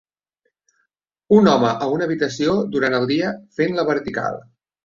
Un 1.37 1.51
home 1.51 1.69
a 1.87 1.91
una 1.97 2.07
habitació 2.11 2.57
durant 2.77 2.99
el 3.01 3.09
dia 3.15 3.33
fent 3.59 3.79
la 3.83 3.87
vertical. 3.93 4.43